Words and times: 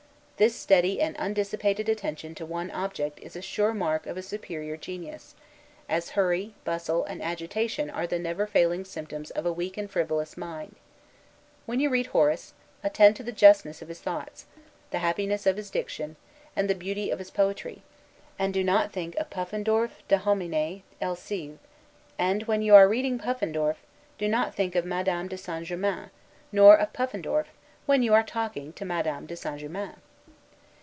This 0.43 0.55
steady 0.55 0.99
and 0.99 1.15
undissipated 1.19 1.87
attention 1.87 2.33
to 2.33 2.47
one 2.47 2.71
object 2.71 3.19
is 3.19 3.35
a 3.35 3.43
sure 3.43 3.75
mark 3.75 4.07
of 4.07 4.17
a 4.17 4.23
superior 4.23 4.75
genius; 4.75 5.35
as 5.87 6.09
hurry, 6.17 6.55
bustle, 6.63 7.03
and 7.05 7.21
agitation 7.21 7.91
are 7.91 8.07
the 8.07 8.17
never 8.17 8.47
failing 8.47 8.83
symptoms 8.83 9.29
of 9.29 9.45
a 9.45 9.53
weak 9.53 9.77
and 9.77 9.91
frivolous 9.91 10.35
mind. 10.35 10.77
When 11.67 11.79
you 11.79 11.91
read 11.91 12.07
Horace, 12.07 12.55
attend 12.83 13.17
to 13.17 13.23
the 13.23 13.31
justness 13.31 13.83
of 13.83 13.87
his 13.87 13.99
thoughts, 14.01 14.47
the 14.89 14.97
happiness 14.97 15.45
of 15.45 15.57
his 15.57 15.69
diction, 15.69 16.15
and 16.55 16.67
the 16.67 16.73
beauty 16.73 17.11
of 17.11 17.19
his 17.19 17.29
poetry; 17.29 17.83
and 18.39 18.51
do 18.51 18.63
not 18.63 18.91
think 18.91 19.15
of 19.17 19.29
Puffendorf 19.29 20.01
de 20.07 20.17
Homine 20.17 20.81
el 20.99 21.15
Cive; 21.15 21.59
and, 22.17 22.45
when 22.47 22.63
you 22.63 22.73
are 22.73 22.89
reading 22.89 23.19
Puffendorf, 23.19 23.77
do 24.17 24.27
not 24.27 24.55
think 24.55 24.73
of 24.73 24.85
Madame 24.85 25.27
de 25.27 25.37
St. 25.37 25.67
Germain; 25.67 26.09
nor 26.51 26.75
of 26.77 26.91
Puffendorf, 26.93 27.49
when 27.85 28.01
you 28.01 28.15
are 28.15 28.23
talking 28.23 28.73
to 28.73 28.83
Madame 28.85 29.27
de 29.27 29.35
St. 29.35 29.59
Germain. 29.59 29.97